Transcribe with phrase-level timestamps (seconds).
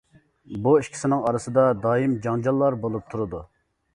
[0.67, 3.45] بۇ ئىككىسىنىڭ ئارىسىدا دائىم جاڭجاللار بولۇپ تۇرىدۇ.